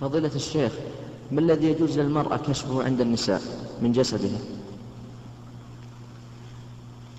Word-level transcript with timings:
فضيلة 0.00 0.30
الشيخ 0.34 0.72
ما 1.30 1.40
الذي 1.40 1.66
يجوز 1.66 1.98
للمرأة 1.98 2.36
كشفه 2.36 2.84
عند 2.84 3.00
النساء 3.00 3.42
من 3.82 3.92
جسدها؟ 3.92 4.38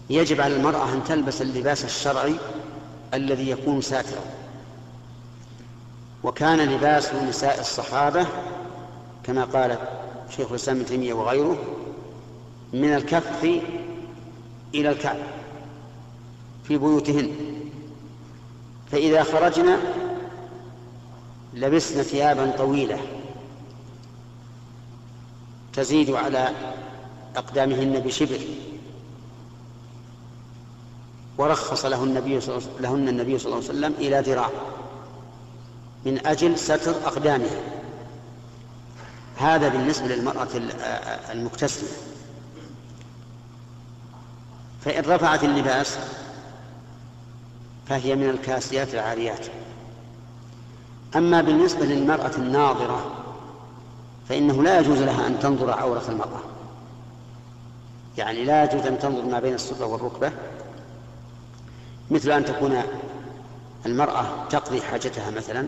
يجب 0.10 0.42
على 0.42 0.56
المرأة 0.56 0.94
أن 0.94 1.04
تلبس 1.04 1.42
اللباس 1.42 1.86
الشرعي 1.86 2.36
الذي 3.14 3.50
يكون 3.50 3.82
ساترا. 3.82 4.22
وكان 6.24 6.60
لباس 6.60 7.14
نساء 7.14 7.60
الصحابة 7.60 8.26
كما 9.24 9.44
قال 9.44 9.78
شيخ 10.36 10.50
الإسلام 10.50 10.78
ابن 10.78 10.86
تيمية 10.86 11.14
وغيره 11.14 11.58
من 12.74 12.94
الكف 12.96 13.44
إلى 14.76 14.90
الكعب 14.90 15.18
في 16.64 16.78
بيوتهن. 16.78 17.32
فإذا 18.92 19.24
خرجنا 19.24 19.80
لبسن 21.54 22.04
ثيابا 22.04 22.52
طويلة. 22.58 23.00
تزيد 25.74 26.10
على 26.10 26.52
أقدامهن 27.36 28.00
بشبر. 28.00 28.40
ورخص 31.38 31.86
له 31.86 32.04
النبي 32.04 32.42
صلى 32.42 32.62
لهن 32.80 33.08
النبي 33.08 33.40
صلى 33.40 33.46
الله 33.46 33.70
عليه 33.70 33.80
وسلم 33.80 33.94
إلى 34.00 34.20
ذراع. 34.20 34.50
من 36.06 36.28
أجل 36.28 36.60
ستر 36.60 36.92
أقدامها. 36.92 37.62
هذا 39.38 39.70
بالنسبة 39.70 40.08
للمرأة 40.08 40.48
المكتسبة. 41.32 41.88
فإن 44.86 45.04
رفعت 45.04 45.44
اللباس 45.44 45.98
فهي 47.88 48.16
من 48.16 48.30
الكاسيات 48.30 48.94
العاريات. 48.94 49.46
أما 51.16 51.42
بالنسبة 51.42 51.86
للمرأة 51.86 52.32
الناظرة 52.38 53.12
فإنه 54.30 54.64
لا 54.64 54.80
يجوز 54.80 55.02
لها 55.02 55.28
أن 55.28 55.40
تنظر 55.40 55.72
عورة 55.72 56.04
المرأة. 56.10 56.40
يعني 58.18 58.46
لا 58.46 58.64
يجوز 58.64 58.86
أن 58.86 59.00
تنظر 59.00 59.26
ما 59.26 59.40
بين 59.40 59.54
السرة 59.54 59.86
والركبة 59.86 60.32
مثل 62.12 62.32
أن 62.32 62.46
تكون 62.46 62.84
المرأة 63.86 64.26
تقضي 64.50 64.82
حاجتها 64.82 65.32
مثلا 65.32 65.68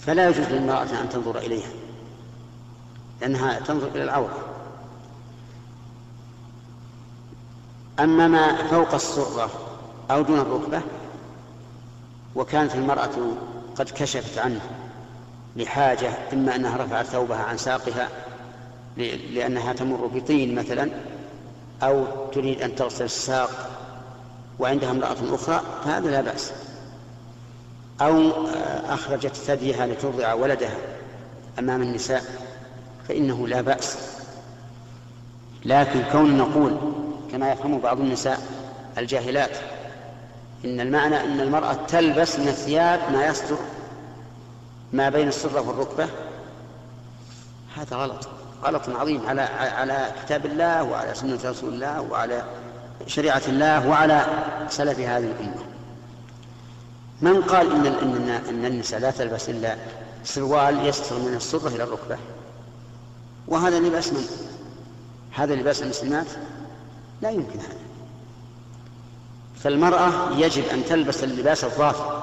فلا 0.00 0.28
يجوز 0.28 0.46
للمرأة 0.46 1.00
أن 1.02 1.08
تنظر 1.08 1.38
إليها 1.38 1.70
لأنها 3.20 3.60
تنظر 3.60 3.88
إلى 3.88 4.02
العورة. 4.04 4.38
أما 8.00 8.28
ما 8.28 8.68
فوق 8.68 8.94
السرة 8.94 9.50
أو 10.10 10.22
دون 10.22 10.38
الركبة 10.38 10.82
وكانت 12.34 12.74
المرأة 12.74 13.10
قد 13.78 13.90
كشفت 13.90 14.38
عنه 14.38 14.60
لحاجة 15.56 16.10
إما 16.32 16.56
أنها 16.56 16.76
رفعت 16.84 17.06
ثوبها 17.06 17.42
عن 17.42 17.56
ساقها 17.56 18.08
لأنها 19.32 19.72
تمر 19.72 20.06
بطين 20.06 20.54
مثلا 20.54 20.90
أو 21.82 22.04
تريد 22.32 22.62
أن 22.62 22.74
تغسل 22.74 23.04
الساق 23.04 23.50
وعندها 24.58 24.90
امرأة 24.90 25.16
أخرى 25.34 25.62
فهذا 25.84 26.10
لا 26.10 26.20
بأس. 26.20 26.52
أو 28.00 28.30
أخرجت 28.88 29.34
ثديها 29.34 29.86
لترضع 29.86 30.34
ولدها 30.34 30.76
أمام 31.58 31.82
النساء 31.82 32.24
فإنه 33.08 33.48
لا 33.48 33.60
بأس. 33.60 33.98
لكن 35.64 36.02
كون 36.12 36.38
نقول 36.38 36.76
كما 37.32 37.52
يفهم 37.52 37.78
بعض 37.78 38.00
النساء 38.00 38.40
الجاهلات 38.98 39.50
إن 40.64 40.80
المعنى 40.80 41.20
أن 41.20 41.40
المرأة 41.40 41.72
تلبس 41.88 42.38
من 42.38 42.48
الثياب 42.48 43.00
ما 43.12 43.26
يستر 43.26 43.56
ما 44.92 45.08
بين 45.08 45.28
السرة 45.28 45.60
والركبة. 45.60 46.08
هذا 47.76 47.96
غلط. 47.96 48.28
غلط 48.64 48.88
عظيم 48.88 49.26
على 49.26 49.40
على 49.42 50.12
كتاب 50.24 50.46
الله 50.46 50.82
وعلى 50.82 51.14
سنة 51.14 51.38
رسول 51.44 51.74
الله 51.74 52.00
وعلى 52.00 52.44
شريعة 53.06 53.42
الله 53.48 53.88
وعلى 53.88 54.26
سلف 54.68 54.98
هذه 54.98 55.24
الأمة. 55.24 55.62
من 57.20 57.42
قال 57.42 57.72
إن 57.72 57.86
إن 57.86 58.30
إن 58.48 58.64
النساء 58.64 59.00
لا 59.00 59.10
تلبس 59.10 59.48
إلا 59.48 59.76
سروال 60.24 60.86
يستر 60.86 61.18
من 61.18 61.34
السرة 61.34 61.68
إلى 61.68 61.82
الركبة؟ 61.82 62.18
وهذا 63.48 63.78
لباس 63.80 64.12
من؟ 64.12 64.26
هذا 65.32 65.54
لباس 65.54 65.82
المسلمات؟ 65.82 66.26
لا 67.22 67.30
يمكن 67.30 67.58
هذا. 67.58 67.87
فالمرأة 69.62 70.10
يجب 70.36 70.64
أن 70.64 70.84
تلبس 70.84 71.24
اللباس 71.24 71.64
الظافر 71.64 72.22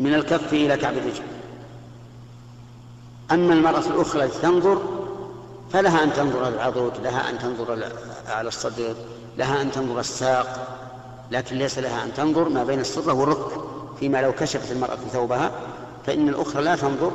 من 0.00 0.14
الكف 0.14 0.52
إلى 0.52 0.76
كعب 0.76 0.96
الرجل 0.96 1.22
أما 3.32 3.54
المرأة 3.54 3.86
الأخرى 3.86 4.24
التي 4.24 4.38
تنظر 4.38 4.82
فلها 5.72 6.04
أن 6.04 6.12
تنظر 6.12 6.48
العضد 6.48 6.92
لها 7.02 7.30
أن 7.30 7.38
تنظر 7.38 7.92
على 8.28 8.48
الصدر 8.48 8.94
لها 9.38 9.62
أن 9.62 9.72
تنظر 9.72 10.00
الساق 10.00 10.76
لكن 11.30 11.56
ليس 11.56 11.78
لها 11.78 12.04
أن 12.04 12.14
تنظر 12.14 12.48
ما 12.48 12.64
بين 12.64 12.80
السرة 12.80 13.12
والركب 13.12 13.62
فيما 14.00 14.22
لو 14.22 14.32
كشفت 14.32 14.72
المرأة 14.72 14.96
ثوبها 15.12 15.50
فإن 16.06 16.28
الأخرى 16.28 16.62
لا 16.62 16.76
تنظر 16.76 17.12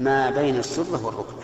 ما 0.00 0.30
بين 0.30 0.58
السرة 0.58 1.06
والركبة 1.06 1.42